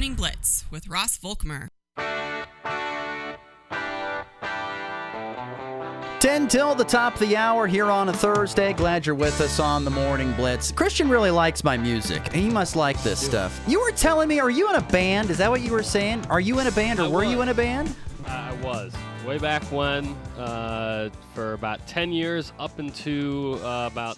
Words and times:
Morning 0.00 0.14
Blitz 0.14 0.64
with 0.70 0.88
Ross 0.88 1.18
Volkmer. 1.18 1.68
10 6.20 6.48
till 6.48 6.74
the 6.74 6.84
top 6.84 7.12
of 7.12 7.20
the 7.20 7.36
hour 7.36 7.66
here 7.66 7.84
on 7.84 8.08
a 8.08 8.12
Thursday. 8.14 8.72
Glad 8.72 9.04
you're 9.04 9.14
with 9.14 9.38
us 9.42 9.60
on 9.60 9.84
the 9.84 9.90
Morning 9.90 10.32
Blitz. 10.32 10.72
Christian 10.72 11.10
really 11.10 11.30
likes 11.30 11.62
my 11.62 11.76
music. 11.76 12.32
He 12.32 12.48
must 12.48 12.76
like 12.76 13.02
this 13.02 13.20
stuff. 13.20 13.60
You 13.68 13.78
were 13.78 13.90
telling 13.90 14.26
me, 14.26 14.40
are 14.40 14.48
you 14.48 14.70
in 14.70 14.76
a 14.76 14.80
band? 14.80 15.28
Is 15.28 15.36
that 15.36 15.50
what 15.50 15.60
you 15.60 15.70
were 15.70 15.82
saying? 15.82 16.24
Are 16.30 16.40
you 16.40 16.60
in 16.60 16.66
a 16.66 16.72
band 16.72 16.98
or 16.98 17.04
I 17.04 17.08
were 17.08 17.24
you 17.24 17.42
in 17.42 17.50
a 17.50 17.54
band? 17.54 17.94
I 18.26 18.54
was 18.62 18.94
way 19.26 19.36
back 19.36 19.62
when, 19.64 20.16
uh, 20.38 21.10
for 21.34 21.52
about 21.52 21.86
10 21.86 22.10
years, 22.10 22.54
up 22.58 22.80
into 22.80 23.60
uh, 23.62 23.90
about 23.92 24.16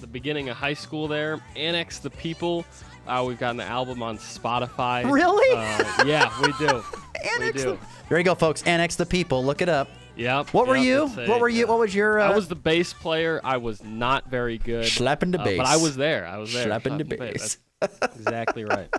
the 0.00 0.08
beginning 0.08 0.48
of 0.48 0.56
high 0.56 0.74
school. 0.74 1.06
There, 1.06 1.40
Annex 1.54 2.00
the 2.00 2.10
People. 2.10 2.66
Uh, 3.06 3.24
we've 3.26 3.38
got 3.38 3.54
an 3.54 3.60
album 3.60 4.02
on 4.02 4.18
Spotify. 4.18 5.10
Really? 5.10 5.56
Uh, 5.56 6.04
yeah, 6.06 6.32
we 6.40 6.52
do. 6.58 6.82
Annex 7.34 7.64
we 7.64 7.72
do. 7.72 7.78
There 8.08 8.18
you 8.18 8.24
go, 8.24 8.34
folks. 8.34 8.62
Annex 8.62 8.96
the 8.96 9.06
people. 9.06 9.44
Look 9.44 9.62
it 9.62 9.68
up. 9.68 9.88
Yep. 10.16 10.50
What 10.50 10.66
were 10.66 10.76
yep, 10.76 10.84
you? 10.84 11.22
a- 11.22 11.28
What 11.28 11.40
were 11.40 11.48
you? 11.48 11.66
What 11.66 11.78
was 11.78 11.94
your? 11.94 12.20
Uh, 12.20 12.30
I 12.30 12.34
was 12.34 12.48
the 12.48 12.54
bass 12.54 12.92
player. 12.92 13.40
I 13.42 13.56
was 13.56 13.82
not 13.82 14.30
very 14.30 14.58
good. 14.58 14.86
Slapping 14.86 15.32
the 15.32 15.40
uh, 15.40 15.44
bass. 15.44 15.58
But 15.58 15.66
I 15.66 15.76
was 15.76 15.96
there. 15.96 16.26
I 16.26 16.38
was 16.38 16.52
there. 16.52 16.64
Slapping 16.64 16.98
the 16.98 17.04
slapping 17.04 17.32
bass. 17.32 17.58
Exactly 18.02 18.64
right. 18.64 18.88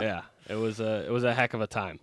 Yeah, 0.00 0.22
it 0.48 0.56
was 0.56 0.80
a 0.80 1.06
it 1.06 1.12
was 1.12 1.22
a 1.22 1.32
heck 1.32 1.54
of 1.54 1.60
a 1.60 1.68
time. 1.68 2.00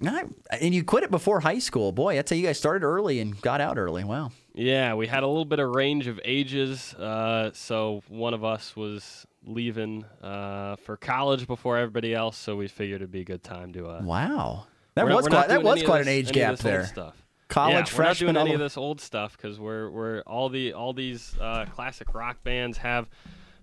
And 0.00 0.74
you 0.74 0.82
quit 0.84 1.04
it 1.04 1.10
before 1.10 1.40
high 1.40 1.58
school. 1.58 1.92
Boy, 1.92 2.14
that's 2.16 2.30
how 2.30 2.36
you 2.36 2.42
guys 2.42 2.58
started 2.58 2.82
early 2.82 3.20
and 3.20 3.38
got 3.42 3.60
out 3.60 3.76
early. 3.76 4.04
Wow. 4.04 4.32
Yeah, 4.56 4.94
we 4.94 5.06
had 5.06 5.22
a 5.22 5.26
little 5.26 5.44
bit 5.44 5.58
of 5.58 5.68
range 5.74 6.06
of 6.06 6.18
ages. 6.24 6.94
Uh, 6.94 7.50
so 7.52 8.02
one 8.08 8.32
of 8.32 8.42
us 8.42 8.74
was 8.74 9.26
leaving 9.44 10.04
uh, 10.22 10.76
for 10.76 10.96
college 10.96 11.46
before 11.46 11.76
everybody 11.76 12.14
else, 12.14 12.36
so 12.38 12.56
we 12.56 12.66
figured 12.66 13.02
it'd 13.02 13.12
be 13.12 13.20
a 13.20 13.24
good 13.24 13.42
time 13.42 13.72
to. 13.74 13.86
Uh, 13.86 14.00
Wow. 14.02 14.66
That 14.94 15.06
was 15.08 15.26
not 15.26 15.30
quite. 15.30 15.48
That 15.48 15.62
was 15.62 15.82
quite 15.82 15.98
this- 15.98 16.06
an 16.06 16.12
age 16.12 16.32
gap 16.32 16.56
there. 16.58 16.86
Stuff. 16.86 17.22
College 17.48 17.74
yeah, 17.74 17.84
freshman. 17.84 18.28
We're 18.28 18.32
not 18.32 18.38
doing 18.40 18.46
any 18.48 18.54
of 18.54 18.60
this 18.60 18.76
old 18.78 19.00
stuff 19.00 19.36
because 19.36 19.60
we're 19.60 19.90
we're 19.90 20.20
all 20.22 20.48
the 20.48 20.72
all 20.72 20.94
these 20.94 21.36
uh, 21.40 21.66
classic 21.66 22.14
rock 22.14 22.42
bands 22.42 22.78
have. 22.78 23.08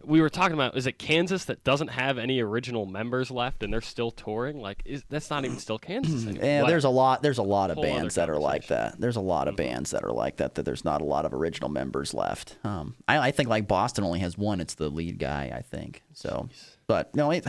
We 0.05 0.21
were 0.21 0.29
talking 0.29 0.53
about 0.53 0.75
is 0.77 0.85
it 0.87 0.99
Kansas 0.99 1.45
that 1.45 1.63
doesn't 1.63 1.89
have 1.89 2.17
any 2.17 2.41
original 2.41 2.85
members 2.85 3.31
left 3.31 3.63
and 3.63 3.71
they're 3.73 3.81
still 3.81 4.11
touring? 4.11 4.59
Like, 4.59 4.81
is 4.85 5.03
that's 5.09 5.29
not 5.29 5.45
even 5.45 5.57
still 5.59 5.77
Kansas 5.79 6.23
anymore? 6.27 6.45
Yeah, 6.45 6.61
What? 6.63 6.67
there's 6.69 6.83
a 6.83 6.89
lot. 6.89 7.21
There's 7.23 7.37
a 7.37 7.43
lot 7.43 7.71
of 7.71 7.81
bands 7.81 8.15
that 8.15 8.29
are 8.29 8.37
like 8.37 8.67
that. 8.67 8.99
There's 8.99 9.15
a 9.15 9.21
lot 9.21 9.47
of 9.47 9.55
Mm-hmm. 9.55 9.69
bands 9.69 9.91
that 9.91 10.03
are 10.03 10.11
like 10.11 10.37
that. 10.37 10.55
That 10.55 10.63
there's 10.63 10.83
not 10.85 11.01
a 11.01 11.05
lot 11.05 11.25
of 11.25 11.33
original 11.33 11.69
members 11.69 12.13
left. 12.13 12.57
Um, 12.63 12.95
I, 13.07 13.17
I 13.27 13.31
think 13.31 13.49
like 13.49 13.67
Boston 13.67 14.03
only 14.03 14.19
has 14.19 14.37
one. 14.37 14.59
It's 14.61 14.75
the 14.75 14.89
lead 14.89 15.19
guy, 15.19 15.51
I 15.55 15.61
think. 15.61 16.01
So, 16.13 16.49
but 16.87 17.15
no, 17.15 17.31
it, 17.31 17.45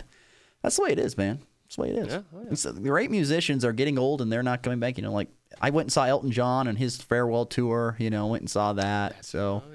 that's 0.63 0.77
the 0.77 0.83
way 0.83 0.91
it 0.91 0.99
is, 0.99 1.17
man. 1.17 1.41
That's 1.65 1.77
the 1.77 1.83
way 1.83 1.89
it 1.91 1.97
is. 1.97 2.07
Yeah, 2.13 2.21
oh, 2.35 2.43
yeah. 2.51 2.73
The 2.73 2.81
great 2.89 3.11
musicians 3.11 3.65
are 3.65 3.73
getting 3.73 3.99
old 3.99 4.21
and 4.21 4.31
they're 4.33 4.43
not 4.43 4.63
coming 4.63 4.79
back. 4.81 4.97
You 4.97 5.03
know, 5.03 5.13
like 5.13 5.29
I 5.61 5.71
went 5.71 5.87
and 5.87 5.93
saw 5.93 6.05
Elton 6.05 6.31
John 6.31 6.69
and 6.69 6.79
his 6.79 6.97
farewell 6.99 7.47
tour. 7.47 7.97
You 7.99 8.11
know, 8.11 8.27
went 8.29 8.43
and 8.43 8.51
saw 8.51 8.75
that. 8.75 9.25
So. 9.25 9.63
Oh, 9.67 9.71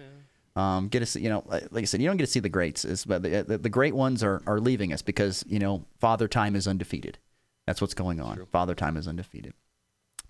Um, 0.56 0.88
get 0.88 1.08
see, 1.08 1.22
you 1.22 1.30
know, 1.30 1.44
like 1.48 1.84
I 1.84 1.86
said, 1.86 2.02
you 2.02 2.08
don't 2.08 2.18
get 2.18 2.26
to 2.26 2.32
see 2.32 2.40
the 2.40 2.50
greats, 2.50 2.84
it's, 2.84 3.06
but 3.06 3.24
the, 3.24 3.44
the, 3.48 3.58
the 3.58 3.70
great 3.70 3.96
ones 3.96 4.24
are, 4.24 4.42
are 4.46 4.60
leaving 4.60 4.92
us 4.92 5.02
because 5.02 5.44
you 5.48 5.60
know 5.60 5.86
Father 6.00 6.28
Time 6.28 6.56
is 6.56 6.68
undefeated. 6.68 7.18
That's 7.68 7.82
what's 7.82 7.94
going 7.94 8.20
on. 8.20 8.46
Father 8.52 8.76
Time 8.76 8.98
is 8.98 9.08
undefeated. 9.08 9.54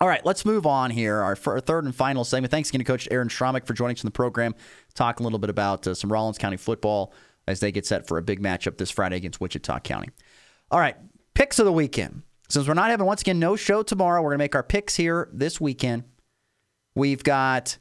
All 0.02 0.08
right, 0.08 0.26
let's 0.26 0.46
move 0.46 0.66
on 0.66 0.92
here. 0.92 1.18
Our, 1.18 1.38
our 1.46 1.60
third 1.60 1.84
and 1.84 1.94
final 1.94 2.24
segment. 2.24 2.52
Thanks 2.52 2.70
again 2.70 2.80
to 2.80 2.86
Coach 2.86 3.08
Aaron 3.12 3.28
Schromick 3.28 3.66
for 3.66 3.74
joining 3.74 3.98
us 3.98 4.04
in 4.04 4.08
the 4.08 4.12
program. 4.12 4.56
Talk 4.94 5.20
a 5.20 5.24
little 5.24 5.40
bit 5.40 5.50
about 5.50 5.86
uh, 5.88 5.94
some 5.94 6.12
Rawlins 6.12 6.38
County 6.38 6.58
football 6.58 7.14
as 7.48 7.60
they 7.60 7.72
get 7.72 7.86
set 7.86 8.08
for 8.08 8.18
a 8.18 8.22
big 8.22 8.42
matchup 8.42 8.78
this 8.78 8.92
Friday 8.92 9.18
against 9.18 9.42
Wichita 9.42 9.80
County. 9.80 10.10
All 10.72 10.80
right, 10.80 10.96
picks 11.34 11.60
of 11.60 11.66
the 11.66 11.74
weekend. 11.74 12.22
Since 12.48 12.68
we're 12.68 12.76
not 12.76 12.90
having 12.90 13.06
once 13.06 13.22
again 13.22 13.40
no 13.40 13.56
show 13.56 13.84
tomorrow, 13.84 14.22
we're 14.22 14.32
gonna 14.32 14.40
make 14.40 14.56
our 14.56 14.64
picks 14.64 14.96
here 14.96 15.30
this 15.34 15.60
weekend. 15.60 16.04
We've 16.96 17.24
got, 17.24 17.78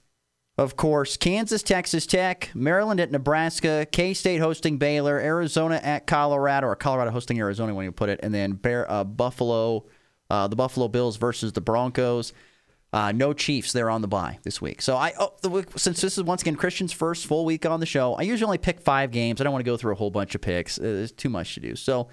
of 0.59 0.77
course, 0.77 1.17
Kansas, 1.17 1.63
Texas 1.63 2.05
Tech, 2.05 2.51
Maryland 2.53 2.99
at 2.99 3.13
Nebraska, 3.13 3.87
K 3.91 4.13
State 4.13 4.39
hosting 4.39 4.77
Baylor, 4.77 5.19
Arizona 5.19 5.77
at 5.77 6.09
Colorado, 6.09 6.67
or 6.67 6.75
Colorado 6.75 7.13
hosting 7.13 7.39
Arizona 7.39 7.73
when 7.75 7.85
you 7.85 7.93
put 7.93 8.09
it, 8.09 8.19
and 8.25 8.35
then 8.35 8.53
Bear, 8.53 8.91
uh, 8.91 9.05
Buffalo, 9.05 9.87
uh, 10.29 10.49
the 10.49 10.57
Buffalo 10.57 10.89
Bills 10.89 11.17
versus 11.17 11.53
the 11.53 11.61
Broncos. 11.61 12.33
Uh, 12.93 13.13
no 13.13 13.33
Chiefs. 13.33 13.73
They're 13.73 13.91
on 13.91 14.01
the 14.01 14.09
bye 14.09 14.39
this 14.43 14.61
week. 14.61 14.83
So 14.83 14.97
I, 14.97 15.13
oh, 15.19 15.35
the, 15.43 15.65
since 15.77 16.01
this 16.01 16.19
is 16.19 16.25
once 16.25 16.43
again 16.43 16.57
Christian's 16.57 16.93
first 16.93 17.27
full 17.27 17.45
week 17.45 17.65
on 17.67 17.81
the 17.81 17.87
show, 17.87 18.15
I 18.15 18.23
usually 18.23 18.47
only 18.47 18.59
pick 18.59 18.81
five 18.81 19.11
games. 19.11 19.41
I 19.41 19.45
don't 19.45 19.53
want 19.53 19.65
to 19.65 19.71
go 19.71 19.77
through 19.77 19.93
a 19.93 19.97
whole 19.97 20.11
bunch 20.11 20.35
of 20.35 20.41
picks. 20.41 20.79
Uh, 20.79 20.83
There's 20.83 21.13
too 21.13 21.29
much 21.29 21.55
to 21.55 21.61
do. 21.61 21.77
So 21.77 22.09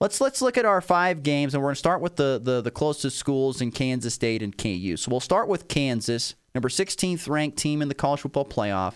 let's 0.00 0.20
let's 0.20 0.42
look 0.42 0.56
at 0.58 0.64
our 0.64 0.80
five 0.80 1.22
games, 1.22 1.54
and 1.54 1.62
we're 1.62 1.68
going 1.68 1.74
to 1.74 1.78
start 1.78 2.00
with 2.00 2.16
the, 2.16 2.40
the 2.42 2.60
the 2.60 2.70
closest 2.70 3.18
schools 3.18 3.60
in 3.60 3.70
Kansas 3.70 4.14
State 4.14 4.42
and 4.42 4.56
KU. 4.56 4.96
So 4.96 5.10
we'll 5.10 5.20
start 5.20 5.48
with 5.48 5.68
Kansas, 5.68 6.34
number 6.54 6.68
16th 6.68 7.28
ranked 7.28 7.58
team 7.58 7.82
in 7.82 7.88
the 7.88 7.94
college 7.94 8.20
football 8.20 8.44
playoff. 8.44 8.94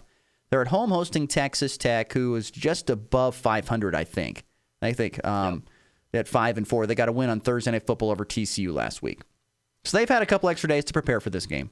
They're 0.50 0.62
at 0.62 0.68
home 0.68 0.90
hosting 0.90 1.28
Texas 1.28 1.78
Tech, 1.78 2.12
who 2.12 2.34
is 2.34 2.50
just 2.50 2.90
above 2.90 3.34
500, 3.34 3.94
I 3.94 4.04
think. 4.04 4.44
I 4.82 4.92
think 4.92 5.24
um, 5.26 5.62
at 6.12 6.28
five 6.28 6.58
and 6.58 6.68
four, 6.68 6.86
they 6.86 6.94
got 6.94 7.08
a 7.08 7.12
win 7.12 7.30
on 7.30 7.40
Thursday 7.40 7.70
Night 7.70 7.86
Football 7.86 8.10
over 8.10 8.24
TCU 8.24 8.72
last 8.72 9.00
week. 9.02 9.22
So 9.84 9.96
they've 9.96 10.08
had 10.08 10.22
a 10.22 10.26
couple 10.26 10.48
extra 10.48 10.68
days 10.68 10.84
to 10.84 10.92
prepare 10.92 11.20
for 11.20 11.30
this 11.30 11.46
game. 11.46 11.70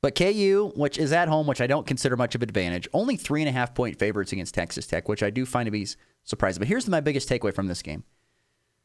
But 0.00 0.14
KU, 0.14 0.72
which 0.76 0.96
is 0.96 1.12
at 1.12 1.28
home, 1.28 1.46
which 1.46 1.60
I 1.60 1.66
don't 1.66 1.86
consider 1.86 2.16
much 2.16 2.34
of 2.34 2.42
an 2.42 2.48
advantage, 2.48 2.88
only 2.92 3.16
three 3.16 3.42
and 3.42 3.48
a 3.48 3.52
half 3.52 3.74
point 3.74 3.98
favorites 3.98 4.32
against 4.32 4.54
Texas 4.54 4.86
Tech, 4.86 5.08
which 5.08 5.22
I 5.22 5.30
do 5.30 5.44
find 5.44 5.66
to 5.66 5.72
be 5.72 5.88
surprising. 6.22 6.60
But 6.60 6.68
here's 6.68 6.88
my 6.88 7.00
biggest 7.00 7.28
takeaway 7.28 7.52
from 7.52 7.66
this 7.66 7.82
game. 7.82 8.04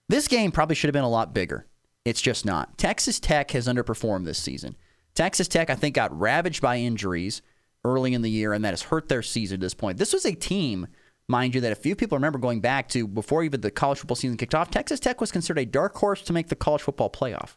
This 0.10 0.28
game 0.28 0.52
probably 0.52 0.76
should 0.76 0.88
have 0.88 0.94
been 0.94 1.04
a 1.04 1.10
lot 1.10 1.34
bigger. 1.34 1.68
It's 2.04 2.22
just 2.22 2.46
not. 2.46 2.78
Texas 2.78 3.20
Tech 3.20 3.52
has 3.52 3.68
underperformed 3.68 4.26
this 4.26 4.40
season. 4.40 4.76
Texas 5.14 5.48
Tech, 5.48 5.70
I 5.70 5.76
think, 5.76 5.96
got 5.96 6.18
ravaged 6.18 6.62
by 6.62 6.78
injuries 6.78 7.42
early 7.86 8.14
in 8.14 8.22
the 8.22 8.32
year, 8.32 8.54
and 8.54 8.66
that 8.66 8.72
has 8.72 8.84
hurt 8.84 9.08
their 9.08 9.22
season 9.22 9.56
at 9.56 9.62
this 9.62 9.74
point. 9.74 9.98
This 9.98 10.14
was 10.14 10.26
a 10.26 10.34
team, 10.34 10.88
mind 11.28 11.54
you, 11.54 11.62
that 11.62 11.72
a 11.72 11.76
few 11.76 11.96
people 11.96 12.18
remember 12.18 12.40
going 12.40 12.60
back 12.60 12.90
to 12.90 13.08
before 13.08 13.44
even 13.44 13.62
the 13.62 13.72
college 13.72 14.00
football 14.00 14.16
season 14.16 14.38
kicked 14.38 14.56
off. 14.56 14.72
Texas 14.72 15.00
Tech 15.00 15.22
was 15.22 15.32
considered 15.32 15.62
a 15.62 15.66
dark 15.66 15.96
horse 15.96 16.24
to 16.24 16.34
make 16.34 16.48
the 16.48 16.56
college 16.56 16.82
football 16.82 17.10
playoff. 17.10 17.56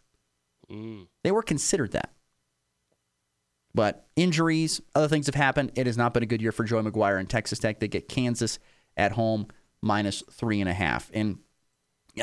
Mm. 0.70 1.06
They 1.24 1.32
were 1.32 1.42
considered 1.42 1.92
that. 1.92 2.12
But 3.76 4.06
injuries, 4.16 4.80
other 4.94 5.06
things 5.06 5.26
have 5.26 5.34
happened. 5.34 5.72
It 5.74 5.86
has 5.86 5.98
not 5.98 6.14
been 6.14 6.22
a 6.22 6.26
good 6.26 6.40
year 6.40 6.50
for 6.50 6.64
Joey 6.64 6.82
McGuire 6.82 7.20
and 7.20 7.28
Texas 7.28 7.58
Tech. 7.58 7.78
They 7.78 7.88
get 7.88 8.08
Kansas 8.08 8.58
at 8.96 9.12
home 9.12 9.48
minus 9.82 10.22
three 10.32 10.62
and 10.62 10.68
a 10.70 10.72
half. 10.72 11.10
And 11.12 11.40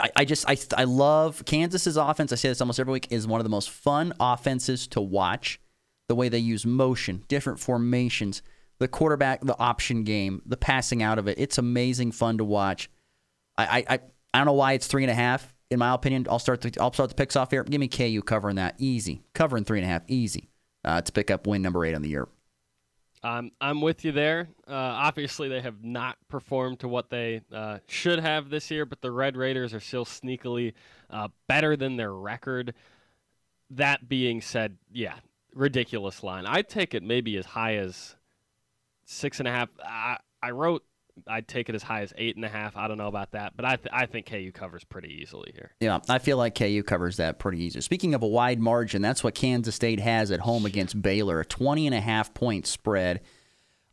I, 0.01 0.09
I 0.15 0.25
just 0.25 0.49
I 0.49 0.57
I 0.75 0.85
love 0.85 1.45
Kansas's 1.45 1.95
offense. 1.95 2.33
I 2.33 2.37
say 2.37 2.49
this 2.49 2.59
almost 2.59 2.79
every 2.79 2.93
week 2.93 3.07
is 3.11 3.27
one 3.27 3.39
of 3.39 3.43
the 3.43 3.51
most 3.51 3.69
fun 3.69 4.13
offenses 4.19 4.87
to 4.87 5.01
watch. 5.01 5.59
The 6.09 6.15
way 6.15 6.27
they 6.27 6.39
use 6.39 6.65
motion, 6.65 7.23
different 7.27 7.59
formations, 7.59 8.41
the 8.79 8.87
quarterback, 8.87 9.41
the 9.41 9.57
option 9.59 10.03
game, 10.03 10.41
the 10.47 10.57
passing 10.57 11.03
out 11.03 11.19
of 11.19 11.27
it. 11.27 11.37
It's 11.37 11.59
amazing 11.59 12.13
fun 12.13 12.39
to 12.39 12.43
watch. 12.43 12.89
I 13.59 13.63
I, 13.65 13.93
I, 13.93 13.99
I 14.33 14.37
don't 14.39 14.47
know 14.47 14.53
why 14.53 14.73
it's 14.73 14.87
three 14.87 15.03
and 15.03 15.11
a 15.11 15.15
half. 15.15 15.53
In 15.69 15.77
my 15.77 15.93
opinion, 15.93 16.25
I'll 16.31 16.39
start 16.39 16.61
the 16.61 16.75
I'll 16.81 16.91
start 16.91 17.09
the 17.09 17.15
picks 17.15 17.35
off 17.35 17.51
here. 17.51 17.63
Give 17.63 17.79
me 17.79 17.89
KU 17.89 18.23
covering 18.23 18.55
that 18.55 18.73
easy, 18.79 19.21
covering 19.35 19.65
three 19.65 19.77
and 19.77 19.85
a 19.85 19.89
half 19.89 20.01
easy 20.07 20.49
uh, 20.83 21.01
to 21.01 21.11
pick 21.11 21.31
up 21.31 21.47
win 21.47 21.61
number 21.61 21.85
eight 21.85 21.93
on 21.93 22.01
the 22.01 22.09
year. 22.09 22.27
Um, 23.23 23.51
I'm 23.61 23.79
with 23.79 24.03
you 24.03 24.11
there. 24.11 24.49
Uh, 24.67 24.73
obviously, 24.73 25.47
they 25.47 25.61
have 25.61 25.81
not 25.81 26.17
performed 26.27 26.81
to 26.81 26.89
what 26.89 27.09
they 27.09 27.41
uh, 27.53 27.79
should 27.87 28.19
have 28.19 28.49
this 28.49 28.69
year, 28.69 28.85
but 28.85 29.01
the 29.01 29.11
Red 29.11 29.37
Raiders 29.37 29.73
are 29.73 29.79
still 29.79 30.03
sneakily 30.03 30.73
uh, 31.09 31.29
better 31.47 31.77
than 31.77 31.95
their 31.95 32.13
record. 32.13 32.73
That 33.69 34.09
being 34.09 34.41
said, 34.41 34.77
yeah, 34.91 35.15
ridiculous 35.55 36.21
line. 36.21 36.45
I'd 36.45 36.67
take 36.67 36.93
it 36.93 37.01
maybe 37.01 37.37
as 37.37 37.45
high 37.45 37.75
as 37.75 38.15
six 39.05 39.39
and 39.39 39.47
a 39.47 39.51
half. 39.51 39.69
I, 39.81 40.17
I 40.41 40.51
wrote 40.51 40.83
I'd 41.27 41.47
take 41.47 41.69
it 41.69 41.75
as 41.75 41.83
high 41.83 42.01
as 42.01 42.13
eight 42.17 42.35
and 42.35 42.43
a 42.43 42.49
half. 42.49 42.75
I 42.75 42.87
don't 42.87 42.97
know 42.97 43.07
about 43.07 43.31
that, 43.31 43.53
but 43.55 43.65
I, 43.65 43.75
th- 43.75 43.89
I 43.91 44.05
think 44.05 44.25
KU 44.25 44.51
covers 44.51 44.83
pretty 44.83 45.19
easily 45.21 45.51
here. 45.53 45.71
Yeah, 45.79 45.99
I 46.09 46.19
feel 46.19 46.37
like 46.37 46.55
KU 46.55 46.83
covers 46.83 47.17
that 47.17 47.39
pretty 47.39 47.63
easily. 47.63 47.81
Speaking 47.81 48.13
of 48.13 48.23
a 48.23 48.27
wide 48.27 48.59
margin, 48.59 49.01
that's 49.01 49.23
what 49.23 49.35
Kansas 49.35 49.75
State 49.75 49.99
has 49.99 50.31
at 50.31 50.39
home 50.39 50.65
against 50.65 51.01
Baylor, 51.01 51.39
a 51.39 51.45
20 51.45 51.87
and 51.87 51.95
a 51.95 52.01
half 52.01 52.33
point 52.33 52.65
spread. 52.65 53.21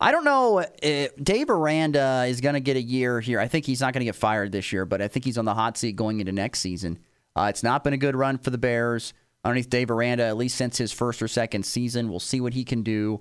I 0.01 0.13
don't 0.13 0.25
know 0.25 0.65
if 0.83 1.15
Dave 1.17 1.51
Aranda 1.51 2.25
is 2.27 2.41
going 2.41 2.55
to 2.55 2.61
get 2.61 2.79
a 2.79 2.83
year 2.83 3.21
here. 3.21 3.39
I 3.39 3.49
think 3.49 3.67
he's 3.67 3.83
not 3.83 3.93
going 3.93 4.01
to 4.01 4.07
get 4.07 4.17
fired 4.17 4.51
this 4.51 4.73
year, 4.73 4.87
but 4.87 5.03
I 5.03 5.09
think 5.09 5.27
he's 5.27 5.37
on 5.37 5.45
the 5.45 5.55
hot 5.55 5.77
seat 5.77 5.97
going 5.97 6.21
into 6.21 6.33
next 6.33 6.61
season. 6.61 6.99
Uh, 7.37 7.49
it's 7.51 7.63
not 7.63 7.85
been 7.85 7.93
a 7.93 7.99
good 7.99 8.17
run 8.17 8.39
for 8.39 8.49
the 8.49 8.59
Bears 8.59 9.13
underneath 9.45 9.69
Dave 9.69 9.91
Aranda, 9.91 10.25
at 10.25 10.39
least 10.39 10.57
since 10.57 10.79
his 10.79 10.91
first 10.91 11.21
or 11.21 11.29
second 11.29 11.65
season. 11.65 12.09
We'll 12.09 12.19
see 12.19 12.41
what 12.41 12.55
he 12.55 12.65
can 12.65 12.83
do. 12.83 13.21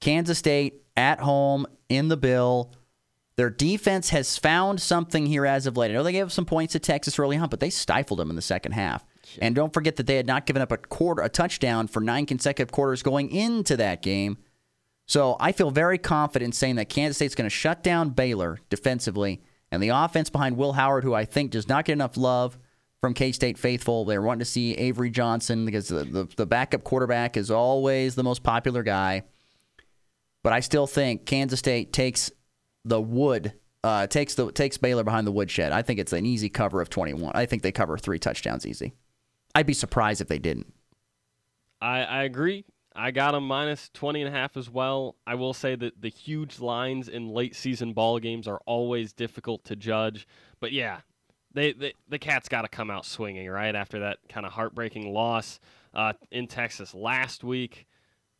Kansas 0.00 0.38
State 0.38 0.82
at 0.96 1.18
home 1.20 1.66
in 1.88 2.08
the 2.08 2.16
Bill. 2.16 2.72
Their 3.40 3.48
defense 3.48 4.10
has 4.10 4.36
found 4.36 4.82
something 4.82 5.24
here 5.24 5.46
as 5.46 5.66
of 5.66 5.74
late. 5.74 5.90
I 5.90 5.94
know 5.94 6.02
they 6.02 6.12
gave 6.12 6.26
up 6.26 6.30
some 6.30 6.44
points 6.44 6.74
to 6.74 6.78
Texas 6.78 7.18
early 7.18 7.38
on, 7.38 7.48
but 7.48 7.58
they 7.58 7.70
stifled 7.70 8.18
them 8.18 8.28
in 8.28 8.36
the 8.36 8.42
second 8.42 8.72
half. 8.72 9.02
And 9.40 9.54
don't 9.54 9.72
forget 9.72 9.96
that 9.96 10.06
they 10.06 10.16
had 10.16 10.26
not 10.26 10.44
given 10.44 10.60
up 10.60 10.70
a 10.70 10.76
quarter, 10.76 11.22
a 11.22 11.30
touchdown 11.30 11.86
for 11.86 12.00
nine 12.00 12.26
consecutive 12.26 12.70
quarters 12.70 13.02
going 13.02 13.30
into 13.30 13.78
that 13.78 14.02
game. 14.02 14.36
So 15.06 15.38
I 15.40 15.52
feel 15.52 15.70
very 15.70 15.96
confident 15.96 16.54
saying 16.54 16.76
that 16.76 16.90
Kansas 16.90 17.16
State's 17.16 17.34
going 17.34 17.46
to 17.46 17.48
shut 17.48 17.82
down 17.82 18.10
Baylor 18.10 18.58
defensively, 18.68 19.40
and 19.72 19.82
the 19.82 19.88
offense 19.88 20.28
behind 20.28 20.58
Will 20.58 20.74
Howard, 20.74 21.04
who 21.04 21.14
I 21.14 21.24
think 21.24 21.50
does 21.50 21.66
not 21.66 21.86
get 21.86 21.94
enough 21.94 22.18
love 22.18 22.58
from 23.00 23.14
K 23.14 23.32
State 23.32 23.56
faithful. 23.56 24.04
They're 24.04 24.20
wanting 24.20 24.40
to 24.40 24.44
see 24.44 24.74
Avery 24.74 25.08
Johnson 25.08 25.64
because 25.64 25.88
the, 25.88 26.04
the, 26.04 26.28
the 26.36 26.44
backup 26.44 26.84
quarterback 26.84 27.38
is 27.38 27.50
always 27.50 28.16
the 28.16 28.22
most 28.22 28.42
popular 28.42 28.82
guy. 28.82 29.22
But 30.42 30.52
I 30.52 30.60
still 30.60 30.86
think 30.86 31.24
Kansas 31.24 31.58
State 31.58 31.94
takes 31.94 32.30
the 32.84 33.00
wood, 33.00 33.54
uh, 33.82 34.06
takes 34.06 34.34
the 34.34 34.52
takes 34.52 34.76
Baylor 34.76 35.04
behind 35.04 35.26
the 35.26 35.32
woodshed. 35.32 35.72
I 35.72 35.82
think 35.82 35.98
it's 35.98 36.12
an 36.12 36.26
easy 36.26 36.48
cover 36.48 36.80
of 36.80 36.90
21. 36.90 37.32
I 37.34 37.46
think 37.46 37.62
they 37.62 37.72
cover 37.72 37.96
three 37.96 38.18
touchdowns 38.18 38.66
easy. 38.66 38.94
I'd 39.54 39.66
be 39.66 39.72
surprised 39.72 40.20
if 40.20 40.28
they 40.28 40.38
didn't. 40.38 40.72
I, 41.80 42.02
I 42.02 42.22
agree. 42.24 42.64
I 42.94 43.10
got 43.10 43.32
them 43.32 43.46
minus 43.46 43.88
20 43.94 44.22
and 44.22 44.34
a 44.34 44.36
half 44.36 44.56
as 44.56 44.68
well. 44.68 45.16
I 45.26 45.34
will 45.36 45.54
say 45.54 45.76
that 45.76 46.00
the 46.00 46.08
huge 46.08 46.60
lines 46.60 47.08
in 47.08 47.28
late 47.28 47.54
season 47.54 47.92
ball 47.92 48.18
games 48.18 48.48
are 48.48 48.60
always 48.66 49.12
difficult 49.12 49.64
to 49.64 49.76
judge. 49.76 50.26
But 50.58 50.72
yeah, 50.72 51.00
they, 51.52 51.72
they 51.72 51.94
the 52.08 52.18
Cats 52.18 52.48
got 52.48 52.62
to 52.62 52.68
come 52.68 52.90
out 52.90 53.06
swinging, 53.06 53.48
right? 53.48 53.74
After 53.74 54.00
that 54.00 54.18
kind 54.28 54.44
of 54.44 54.52
heartbreaking 54.52 55.12
loss 55.12 55.60
uh, 55.94 56.12
in 56.30 56.46
Texas 56.46 56.94
last 56.94 57.44
week. 57.44 57.86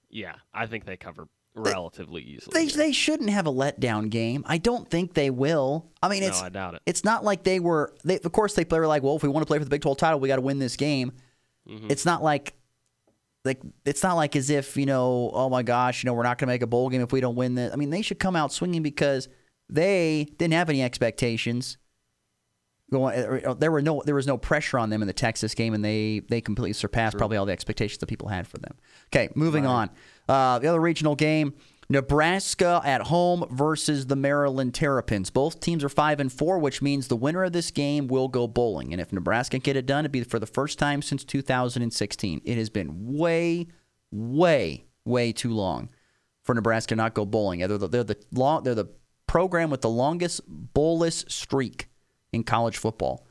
Yeah, 0.08 0.34
I 0.52 0.66
think 0.66 0.84
they 0.84 0.96
cover 0.96 1.28
relatively 1.54 2.22
easily. 2.22 2.66
They, 2.66 2.72
they 2.72 2.92
shouldn't 2.92 3.30
have 3.30 3.46
a 3.46 3.52
letdown 3.52 4.10
game. 4.10 4.44
I 4.46 4.58
don't 4.58 4.88
think 4.88 5.14
they 5.14 5.30
will. 5.30 5.86
I 6.02 6.08
mean, 6.08 6.20
no, 6.20 6.28
it's 6.28 6.42
I 6.42 6.48
doubt 6.48 6.74
it. 6.74 6.82
it's 6.86 7.04
not 7.04 7.24
like 7.24 7.42
they 7.42 7.60
were. 7.60 7.92
They, 8.04 8.18
of 8.18 8.32
course, 8.32 8.54
they 8.54 8.64
were 8.70 8.86
like, 8.86 9.02
well, 9.02 9.16
if 9.16 9.22
we 9.22 9.28
want 9.28 9.42
to 9.42 9.46
play 9.46 9.58
for 9.58 9.64
the 9.64 9.70
Big 9.70 9.82
12 9.82 9.98
title, 9.98 10.20
we 10.20 10.28
got 10.28 10.36
to 10.36 10.42
win 10.42 10.58
this 10.58 10.76
game. 10.76 11.12
Mm-hmm. 11.68 11.90
It's 11.90 12.06
not 12.06 12.22
like 12.22 12.54
like 13.44 13.60
it's 13.84 14.02
not 14.02 14.14
like 14.14 14.36
as 14.36 14.50
if 14.50 14.76
you 14.76 14.86
know, 14.86 15.30
oh 15.32 15.48
my 15.48 15.62
gosh, 15.62 16.02
you 16.02 16.08
know, 16.08 16.14
we're 16.14 16.22
not 16.22 16.38
going 16.38 16.48
to 16.48 16.52
make 16.52 16.62
a 16.62 16.66
bowl 16.66 16.88
game 16.88 17.00
if 17.00 17.12
we 17.12 17.20
don't 17.20 17.36
win 17.36 17.54
this. 17.54 17.72
I 17.72 17.76
mean, 17.76 17.90
they 17.90 18.02
should 18.02 18.18
come 18.18 18.36
out 18.36 18.52
swinging 18.52 18.82
because 18.82 19.28
they 19.68 20.28
didn't 20.36 20.54
have 20.54 20.68
any 20.68 20.82
expectations. 20.82 21.78
Going, 22.90 23.44
uh, 23.44 23.54
there 23.54 23.70
were 23.70 23.82
no, 23.82 24.02
there 24.04 24.14
was 24.14 24.26
no 24.26 24.36
pressure 24.36 24.78
on 24.78 24.90
them 24.90 25.02
in 25.02 25.06
the 25.06 25.14
Texas 25.14 25.54
game, 25.54 25.74
and 25.74 25.84
they 25.84 26.22
they 26.28 26.40
completely 26.40 26.72
surpassed 26.72 27.16
probably 27.16 27.36
all 27.36 27.46
the 27.46 27.52
expectations 27.52 27.98
that 27.98 28.06
people 28.06 28.28
had 28.28 28.48
for 28.48 28.58
them. 28.58 28.74
Okay, 29.08 29.28
moving 29.34 29.66
on. 29.66 29.90
Uh, 30.28 30.58
the 30.58 30.68
other 30.68 30.80
regional 30.80 31.14
game, 31.14 31.54
Nebraska 31.90 32.80
at 32.84 33.02
home 33.02 33.44
versus 33.50 34.06
the 34.06 34.14
Maryland 34.14 34.74
Terrapins. 34.74 35.28
Both 35.28 35.58
teams 35.58 35.82
are 35.82 35.88
five 35.88 36.20
and 36.20 36.32
four, 36.32 36.60
which 36.60 36.80
means 36.80 37.08
the 37.08 37.16
winner 37.16 37.42
of 37.42 37.52
this 37.52 37.72
game 37.72 38.06
will 38.06 38.28
go 38.28 38.46
bowling. 38.46 38.92
And 38.92 39.00
if 39.00 39.12
Nebraska 39.12 39.56
can 39.56 39.60
get 39.60 39.74
it 39.76 39.86
done, 39.86 40.04
it'd 40.04 40.12
be 40.12 40.22
for 40.22 40.38
the 40.38 40.46
first 40.46 40.78
time 40.78 41.02
since 41.02 41.24
2016. 41.24 42.42
It 42.44 42.56
has 42.56 42.70
been 42.70 43.18
way, 43.18 43.66
way, 44.12 44.84
way 45.04 45.32
too 45.32 45.52
long 45.52 45.90
for 46.44 46.54
Nebraska 46.54 46.90
to 46.90 46.96
not 46.96 47.14
go 47.14 47.26
bowling. 47.26 47.58
They're 47.58 47.76
the, 47.76 47.88
they're 47.88 48.04
the 48.04 48.16
long, 48.32 48.62
they're 48.62 48.76
the 48.76 48.90
program 49.26 49.68
with 49.68 49.80
the 49.80 49.90
longest 49.90 50.42
bowlless 50.46 51.24
streak 51.26 51.89
in 52.32 52.44
college 52.44 52.76
football. 52.76 53.26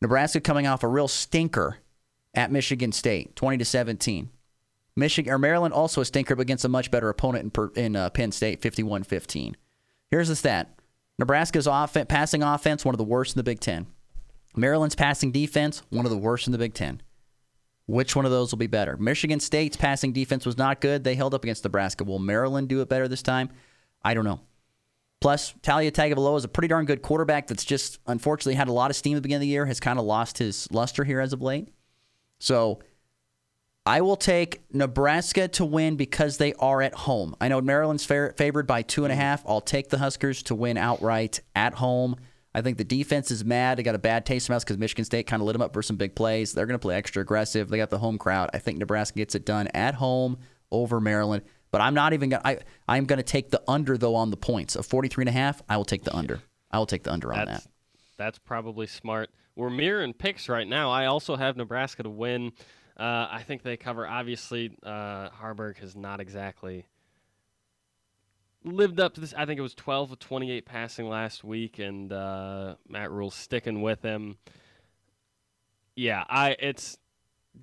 Nebraska 0.00 0.40
coming 0.40 0.66
off 0.66 0.82
a 0.82 0.88
real 0.88 1.08
stinker 1.08 1.78
at 2.34 2.52
Michigan 2.52 2.92
State, 2.92 3.36
20 3.36 3.58
to 3.58 3.64
17. 3.64 4.30
Michigan 4.96 5.32
or 5.32 5.38
Maryland 5.38 5.74
also 5.74 6.00
a 6.00 6.04
stinker 6.04 6.34
but 6.34 6.42
against 6.42 6.64
a 6.64 6.68
much 6.68 6.90
better 6.90 7.08
opponent 7.08 7.56
in, 7.56 7.70
in 7.76 7.96
uh, 7.96 8.10
Penn 8.10 8.32
State, 8.32 8.60
51-15. 8.60 9.54
Here's 10.10 10.28
the 10.28 10.36
stat: 10.36 10.78
Nebraska's 11.18 11.66
offense, 11.66 12.06
passing 12.08 12.42
offense, 12.42 12.84
one 12.84 12.94
of 12.94 12.98
the 12.98 13.04
worst 13.04 13.34
in 13.34 13.38
the 13.38 13.44
Big 13.44 13.60
Ten. 13.60 13.86
Maryland's 14.56 14.96
passing 14.96 15.30
defense, 15.30 15.82
one 15.90 16.04
of 16.04 16.10
the 16.10 16.18
worst 16.18 16.46
in 16.46 16.52
the 16.52 16.58
Big 16.58 16.74
Ten. 16.74 17.02
Which 17.86 18.14
one 18.14 18.24
of 18.24 18.30
those 18.30 18.52
will 18.52 18.58
be 18.58 18.66
better? 18.66 18.96
Michigan 18.96 19.40
State's 19.40 19.76
passing 19.76 20.12
defense 20.12 20.46
was 20.46 20.58
not 20.58 20.80
good. 20.80 21.02
They 21.02 21.14
held 21.14 21.34
up 21.34 21.44
against 21.44 21.64
Nebraska. 21.64 22.04
Will 22.04 22.18
Maryland 22.18 22.68
do 22.68 22.80
it 22.80 22.88
better 22.88 23.08
this 23.08 23.22
time? 23.22 23.50
I 24.02 24.14
don't 24.14 24.24
know. 24.24 24.40
Plus, 25.20 25.52
Taulia 25.62 25.92
Tagovailoa 25.92 26.38
is 26.38 26.44
a 26.44 26.48
pretty 26.48 26.68
darn 26.68 26.86
good 26.86 27.02
quarterback 27.02 27.46
that's 27.46 27.64
just 27.64 27.98
unfortunately 28.06 28.54
had 28.54 28.68
a 28.68 28.72
lot 28.72 28.90
of 28.90 28.96
steam 28.96 29.14
at 29.14 29.18
the 29.18 29.22
beginning 29.22 29.36
of 29.36 29.40
the 29.42 29.48
year, 29.48 29.66
has 29.66 29.78
kind 29.78 29.98
of 29.98 30.04
lost 30.06 30.38
his 30.38 30.66
luster 30.72 31.04
here 31.04 31.20
as 31.20 31.32
of 31.32 31.42
late. 31.42 31.68
So 32.38 32.80
I 33.84 34.00
will 34.00 34.16
take 34.16 34.62
Nebraska 34.72 35.48
to 35.48 35.64
win 35.64 35.96
because 35.96 36.38
they 36.38 36.54
are 36.54 36.80
at 36.80 36.94
home. 36.94 37.34
I 37.40 37.48
know 37.48 37.60
Maryland's 37.60 38.04
fa- 38.04 38.32
favored 38.36 38.66
by 38.66 38.82
two 38.82 39.04
and 39.04 39.12
a 39.12 39.16
mm. 39.16 39.18
half. 39.18 39.42
I'll 39.46 39.60
take 39.60 39.90
the 39.90 39.98
Huskers 39.98 40.42
to 40.44 40.54
win 40.54 40.76
outright 40.76 41.40
at 41.54 41.74
home. 41.74 42.16
I 42.54 42.62
think 42.62 42.78
the 42.78 42.84
defense 42.84 43.30
is 43.30 43.44
mad. 43.44 43.78
They 43.78 43.82
got 43.82 43.94
a 43.94 43.98
bad 43.98 44.26
taste 44.26 44.48
in 44.48 44.52
their 44.52 44.56
mouth 44.56 44.64
because 44.64 44.78
Michigan 44.78 45.04
State 45.04 45.26
kind 45.26 45.40
of 45.40 45.46
lit 45.46 45.52
them 45.52 45.62
up 45.62 45.72
for 45.72 45.82
some 45.82 45.96
big 45.96 46.14
plays. 46.14 46.52
They're 46.52 46.66
going 46.66 46.78
to 46.78 46.82
play 46.82 46.96
extra 46.96 47.22
aggressive. 47.22 47.68
They 47.68 47.76
got 47.76 47.90
the 47.90 47.98
home 47.98 48.18
crowd. 48.18 48.50
I 48.52 48.58
think 48.58 48.78
Nebraska 48.78 49.16
gets 49.16 49.34
it 49.34 49.46
done 49.46 49.68
at 49.68 49.94
home 49.94 50.38
over 50.70 51.00
Maryland. 51.00 51.44
But 51.70 51.80
I'm 51.80 51.94
not 51.94 52.12
even 52.12 52.30
going 52.30 52.42
to 52.42 52.60
I'm 52.88 53.04
going 53.04 53.18
to 53.18 53.22
take 53.22 53.50
the 53.50 53.62
under 53.68 53.96
though 53.96 54.16
on 54.16 54.30
the 54.30 54.36
points 54.36 54.76
of 54.76 54.86
43 54.86 55.22
and 55.22 55.28
a 55.28 55.32
half. 55.32 55.62
I 55.68 55.76
will 55.76 55.84
take 55.84 56.04
the 56.04 56.14
under. 56.14 56.40
I 56.70 56.78
will 56.78 56.86
take 56.86 57.04
the 57.04 57.12
under 57.12 57.32
on 57.32 57.44
That's 57.44 57.64
that. 57.64 57.70
that's 58.16 58.38
probably 58.38 58.86
smart. 58.86 59.30
We're 59.56 59.70
mirroring 59.70 60.14
picks 60.14 60.48
right 60.48 60.66
now. 60.66 60.90
I 60.90 61.06
also 61.06 61.36
have 61.36 61.56
Nebraska 61.56 62.02
to 62.02 62.10
win. 62.10 62.52
Uh, 62.96 63.28
I 63.30 63.42
think 63.46 63.62
they 63.62 63.76
cover. 63.76 64.06
Obviously, 64.06 64.76
uh, 64.82 65.30
Haarberg 65.30 65.78
has 65.78 65.96
not 65.96 66.20
exactly 66.20 66.86
lived 68.64 69.00
up 69.00 69.14
to 69.14 69.20
this. 69.20 69.34
I 69.36 69.46
think 69.46 69.58
it 69.58 69.62
was 69.62 69.74
12 69.74 70.12
of 70.12 70.18
28 70.18 70.66
passing 70.66 71.08
last 71.08 71.44
week, 71.44 71.78
and 71.78 72.12
uh, 72.12 72.76
Matt 72.88 73.10
Rhule's 73.10 73.34
sticking 73.34 73.82
with 73.82 74.02
him. 74.02 74.36
Yeah, 75.96 76.24
I 76.28 76.56
it's 76.58 76.98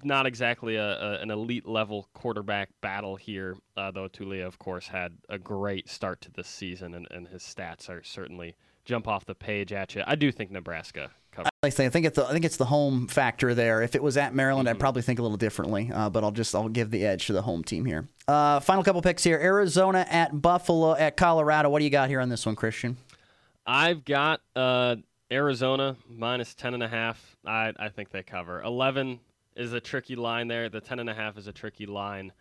not 0.04 0.26
exactly 0.26 0.76
a, 0.76 1.00
a 1.00 1.22
an 1.22 1.32
elite 1.32 1.68
level 1.68 2.08
quarterback 2.14 2.70
battle 2.82 3.16
here, 3.16 3.56
uh, 3.76 3.92
though 3.92 4.08
Taulia, 4.08 4.46
of 4.46 4.60
course, 4.60 4.88
had 4.88 5.18
a 5.30 5.38
great 5.38 5.90
start 5.90 6.22
to 6.22 6.32
this 6.32 6.48
season, 6.48 6.94
and, 6.94 7.08
and 7.12 7.28
his 7.28 7.44
stats 7.44 7.90
are 7.90 8.04
certainly 8.04 8.56
jump 8.86 9.08
off 9.08 9.26
the 9.26 9.36
page 9.36 9.74
at 9.74 9.96
you. 9.96 10.04
I 10.08 10.16
do 10.16 10.32
think 10.32 10.50
Nebraska 10.50 11.12
covers. 11.32 11.50
I 11.64 11.70
think 11.70 12.06
it's 12.06 12.16
the 12.16 12.26
I 12.26 12.32
think 12.32 12.46
it's 12.46 12.58
the 12.58 12.66
home 12.66 13.08
factor 13.08 13.54
there. 13.54 13.82
If 13.82 13.96
it 13.96 14.02
was 14.02 14.18
at 14.18 14.34
Maryland, 14.34 14.68
I'd 14.68 14.80
probably 14.80 15.02
think 15.02 15.20
a 15.20 15.22
little 15.22 15.38
differently. 15.38 15.92
Uh, 15.94 16.10
but 16.10 16.24
I'll 16.24 16.32
just 16.32 16.56
I'll 16.56 16.70
give 16.70 16.92
the 16.92 17.06
edge 17.06 17.28
to 17.28 17.34
the 17.34 17.42
home 17.42 17.64
team 17.64 17.86
here. 17.86 18.08
Uh, 18.28 18.60
final 18.60 18.84
couple 18.84 19.02
picks 19.02 19.24
here: 19.24 19.38
Arizona 19.38 20.06
at 20.10 20.42
Buffalo 20.42 20.96
at 20.96 21.18
Colorado. 21.18 21.70
What 21.70 21.80
do 21.80 21.86
you 21.86 21.92
got 21.92 22.10
here 22.10 22.22
on 22.22 22.30
this 22.30 22.46
one, 22.46 22.56
Christian? 22.56 22.98
I've 23.66 24.06
got 24.06 24.42
uh, 24.56 24.96
Arizona 25.32 25.98
minus 26.10 26.56
ten 26.56 26.74
and 26.74 26.84
a 26.84 26.88
half. 26.88 27.36
I 27.46 27.74
I 27.78 27.90
think 27.90 28.12
they 28.12 28.24
cover. 28.24 28.62
Eleven 28.62 29.20
is 29.58 29.74
a 29.74 29.82
tricky 29.82 30.16
line 30.16 30.48
there. 30.48 30.70
The 30.70 30.80
ten 30.80 31.00
and 31.00 31.10
a 31.10 31.14
half 31.14 31.38
is 31.38 31.48
a 31.48 31.52
tricky 31.52 31.86
line 31.86 32.32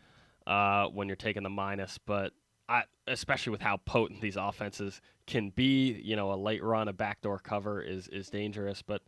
uh, 0.46 0.86
when 0.86 1.08
you're 1.08 1.16
taking 1.16 1.42
the 1.42 1.50
minus, 1.50 1.98
but 1.98 2.32
I 2.68 2.82
especially 3.06 3.52
with 3.52 3.62
how 3.62 3.78
potent 3.78 4.20
these 4.20 4.36
offenses 4.36 5.00
can 5.26 5.50
be. 5.50 6.00
You 6.04 6.16
know, 6.16 6.32
a 6.32 6.36
late 6.36 6.62
run, 6.62 6.88
a 6.88 6.92
backdoor 6.92 7.38
cover 7.38 7.80
is 7.82 8.06
is 8.08 8.28
dangerous, 8.28 8.82
but 8.82 9.02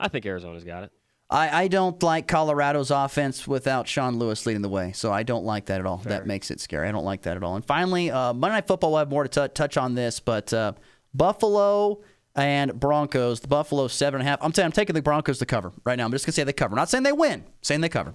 I 0.00 0.08
think 0.08 0.24
Arizona's 0.24 0.64
got 0.64 0.84
it. 0.84 0.92
I, 1.30 1.64
I 1.64 1.68
don't 1.68 2.02
like 2.02 2.26
Colorado's 2.26 2.90
offense 2.90 3.46
without 3.46 3.86
Sean 3.86 4.18
Lewis 4.18 4.46
leading 4.46 4.62
the 4.62 4.68
way, 4.70 4.92
so 4.92 5.12
I 5.12 5.24
don't 5.24 5.44
like 5.44 5.66
that 5.66 5.78
at 5.78 5.84
all. 5.84 5.98
Fair. 5.98 6.10
That 6.10 6.26
makes 6.26 6.50
it 6.50 6.58
scary. 6.58 6.88
I 6.88 6.92
don't 6.92 7.04
like 7.04 7.22
that 7.22 7.36
at 7.36 7.42
all. 7.42 7.54
And 7.54 7.64
finally, 7.64 8.10
uh, 8.10 8.32
Monday 8.32 8.56
Night 8.56 8.66
Football. 8.66 8.92
We'll 8.92 9.00
have 9.00 9.10
more 9.10 9.28
to 9.28 9.48
t- 9.48 9.52
touch 9.52 9.76
on 9.76 9.94
this, 9.94 10.20
but 10.20 10.52
uh, 10.54 10.72
Buffalo 11.12 12.00
and 12.38 12.78
Broncos. 12.78 13.40
The 13.40 13.48
Buffalo 13.48 13.88
seven 13.88 14.20
and 14.20 14.28
a 14.28 14.30
half. 14.30 14.38
I'm 14.42 14.54
saying 14.54 14.66
I'm 14.66 14.72
taking 14.72 14.94
the 14.94 15.02
Broncos 15.02 15.38
to 15.38 15.46
cover 15.46 15.72
right 15.84 15.98
now. 15.98 16.04
I'm 16.04 16.12
just 16.12 16.24
gonna 16.24 16.32
say 16.32 16.44
they 16.44 16.52
cover. 16.52 16.76
not 16.76 16.88
saying 16.88 17.02
they 17.02 17.12
win. 17.12 17.44
saying 17.62 17.80
they 17.80 17.88
cover. 17.88 18.14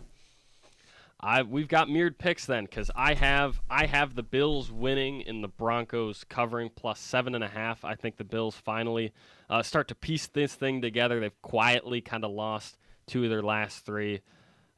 I 1.19 1.43
we've 1.43 1.67
got 1.67 1.89
mirrored 1.89 2.17
picks 2.17 2.45
then 2.45 2.65
because 2.65 2.89
I 2.95 3.13
have 3.13 3.59
I 3.69 3.85
have 3.85 4.15
the 4.15 4.23
Bills 4.23 4.71
winning 4.71 5.23
and 5.27 5.43
the 5.43 5.49
Broncos 5.49 6.23
covering 6.23 6.69
plus 6.73 6.99
seven 6.99 7.35
and 7.35 7.43
a 7.43 7.47
half. 7.47 7.83
I 7.83 7.95
think 7.95 8.17
the 8.17 8.23
Bills 8.23 8.55
finally 8.55 9.11
uh, 9.49 9.61
start 9.61 9.89
to 9.89 9.95
piece 9.95 10.27
this 10.27 10.55
thing 10.55 10.81
together. 10.81 11.19
They've 11.19 11.41
quietly 11.41 12.01
kind 12.01 12.23
of 12.23 12.31
lost 12.31 12.77
two 13.07 13.25
of 13.25 13.29
their 13.29 13.43
last 13.43 13.85
three. 13.85 14.21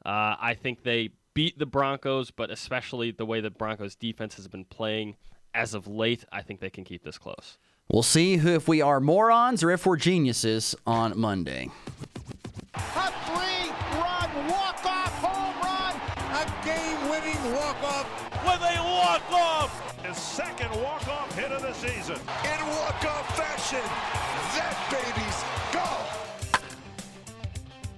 Uh, 0.04 0.36
I 0.40 0.56
think 0.60 0.82
they 0.82 1.10
beat 1.34 1.58
the 1.58 1.66
Broncos, 1.66 2.30
but 2.30 2.50
especially 2.50 3.10
the 3.10 3.26
way 3.26 3.40
the 3.40 3.50
Broncos 3.50 3.94
defense 3.94 4.36
has 4.36 4.48
been 4.48 4.64
playing 4.64 5.16
as 5.54 5.74
of 5.74 5.86
late, 5.86 6.24
I 6.30 6.42
think 6.42 6.60
they 6.60 6.70
can 6.70 6.84
keep 6.84 7.02
this 7.02 7.18
close. 7.18 7.58
We'll 7.88 8.02
see 8.02 8.36
who, 8.38 8.54
if 8.54 8.66
we 8.66 8.82
are 8.82 8.98
morons 9.00 9.62
or 9.62 9.70
if 9.70 9.86
we're 9.86 9.96
geniuses 9.96 10.74
on 10.86 11.18
Monday. 11.18 11.70
A 12.74 13.12
three-run 13.24 14.30
walk-off 14.50 15.12
home 15.22 15.54
run, 15.62 15.94
a 16.34 16.44
game-winning 16.66 17.54
walk-off 17.54 18.06
with 18.44 18.60
a 18.60 18.82
walk-off. 18.82 20.04
His 20.04 20.16
second 20.16 20.70
walk-off 20.82 21.32
hit 21.38 21.52
of 21.52 21.62
the 21.62 21.72
season. 21.74 22.16
in 22.16 22.66
walk-off 22.66 23.36
fashion. 23.36 23.82
That 24.56 24.76
baby's 24.90 25.34
go. 25.34 25.35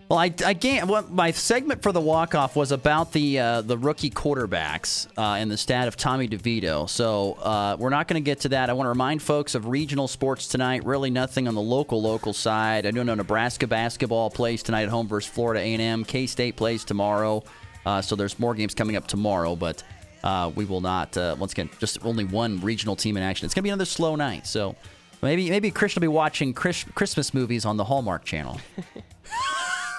Well, 0.09 0.19
I, 0.19 0.33
I 0.47 0.55
can't. 0.55 0.89
Well, 0.89 1.07
my 1.11 1.33
segment 1.33 1.83
for 1.83 1.93
the 1.93 2.01
walk 2.01 2.35
off 2.35 2.57
was 2.57 2.73
about 2.73 3.13
the 3.13 3.39
uh, 3.39 3.61
the 3.61 3.77
rookie 3.77 4.09
quarterbacks 4.09 5.07
uh, 5.19 5.35
and 5.35 5.51
the 5.51 5.59
stat 5.59 5.87
of 5.87 5.99
Tommy 5.99 6.27
DeVito. 6.27 6.89
So 6.89 7.35
uh, 7.35 7.77
we're 7.79 7.91
not 7.91 8.09
going 8.09 8.23
to 8.23 8.25
get 8.25 8.41
to 8.41 8.49
that. 8.51 8.71
I 8.71 8.73
want 8.73 8.87
to 8.87 8.91
remind 8.91 9.21
folks 9.21 9.55
of 9.55 9.67
regional 9.67 10.09
sports 10.09 10.49
tonight. 10.49 10.85
Really, 10.87 11.11
nothing 11.11 11.47
on 11.47 11.55
the 11.55 11.61
local 11.61 12.01
local 12.01 12.33
side. 12.33 12.87
I 12.87 12.91
do 12.91 13.05
know 13.05 13.15
Nebraska 13.15 13.67
basketball 13.67 14.31
plays 14.31 14.63
tonight 14.63 14.85
at 14.85 14.89
home 14.89 15.09
versus 15.09 15.31
Florida 15.31 15.61
A&M. 15.61 16.05
K 16.05 16.27
State 16.27 16.57
plays 16.57 16.85
tomorrow. 16.85 17.45
Uh, 17.85 18.01
so 18.01 18.17
there's 18.17 18.39
more 18.39 18.55
games 18.55 18.75
coming 18.75 18.97
up 18.97 19.07
tomorrow, 19.07 19.57
but 19.57 19.83
uh, 20.25 20.51
we 20.55 20.65
will 20.65 20.81
not. 20.81 21.15
Uh, 21.19 21.37
once 21.39 21.53
again, 21.53 21.69
just 21.81 22.03
only 22.03 22.25
one 22.25 22.61
regional 22.61 22.97
team 22.97 23.19
in 23.19 23.23
action. 23.23 23.45
It's 23.45 23.53
going 23.53 23.61
to 23.61 23.67
be 23.67 23.71
another 23.71 23.85
slow 23.85 24.17
night. 24.17 24.47
So 24.47 24.75
maybe 25.21 25.51
maybe 25.51 25.71
Chris 25.71 25.95
will 25.95 26.01
be 26.01 26.09
watching 26.09 26.55
Chris, 26.55 26.85
Christmas 26.95 27.35
movies 27.35 27.67
on 27.67 27.77
the 27.77 27.85
Hallmark 27.85 28.25
Channel. 28.25 28.59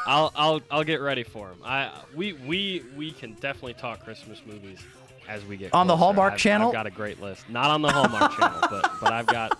I'll 0.05 0.31
I'll 0.35 0.61
I'll 0.71 0.83
get 0.83 1.01
ready 1.01 1.23
for 1.23 1.49
him. 1.49 1.57
I 1.63 1.91
we 2.15 2.33
we 2.33 2.83
we 2.95 3.11
can 3.11 3.33
definitely 3.35 3.73
talk 3.75 4.03
Christmas 4.03 4.41
movies 4.45 4.79
as 5.27 5.45
we 5.45 5.57
get 5.57 5.73
On 5.73 5.87
the. 5.87 5.95
Hallmark 5.95 6.33
I've, 6.33 6.39
Channel? 6.39 6.69
I've 6.69 6.73
got 6.73 6.87
a 6.87 6.91
great 6.91 7.21
list. 7.21 7.49
Not 7.49 7.69
on 7.69 7.81
the 7.81 7.89
Hallmark 7.89 8.31
Channel, 8.37 8.61
but 8.69 8.91
but 9.01 9.13
I've 9.13 9.27
got. 9.27 9.57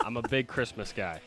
I'm 0.00 0.16
a 0.16 0.22
big 0.22 0.46
Christmas 0.48 0.92
guy. 0.92 1.20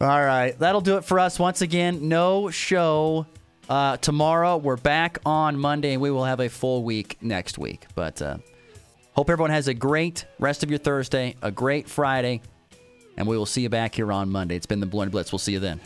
All 0.00 0.08
right, 0.08 0.58
that'll 0.58 0.80
do 0.80 0.96
it 0.96 1.04
for 1.04 1.20
us 1.20 1.38
once 1.38 1.60
again. 1.62 2.08
No 2.08 2.50
show 2.50 3.26
uh, 3.68 3.96
tomorrow. 3.98 4.56
We're 4.56 4.76
back 4.76 5.18
on 5.24 5.58
Monday, 5.58 5.92
and 5.92 6.02
we 6.02 6.10
will 6.10 6.24
have 6.24 6.40
a 6.40 6.48
full 6.48 6.82
week 6.82 7.16
next 7.20 7.58
week. 7.58 7.86
But 7.94 8.20
uh, 8.22 8.38
hope 9.12 9.30
everyone 9.30 9.50
has 9.50 9.68
a 9.68 9.74
great 9.74 10.24
rest 10.38 10.62
of 10.62 10.70
your 10.70 10.78
Thursday, 10.78 11.36
a 11.42 11.50
great 11.50 11.88
Friday, 11.88 12.40
and 13.16 13.26
we 13.26 13.36
will 13.36 13.46
see 13.46 13.62
you 13.62 13.68
back 13.68 13.94
here 13.94 14.10
on 14.10 14.30
Monday. 14.30 14.56
It's 14.56 14.66
been 14.66 14.80
the 14.80 14.86
Blue 14.86 15.06
Blitz. 15.06 15.32
We'll 15.32 15.38
see 15.38 15.52
you 15.52 15.60
then. 15.60 15.80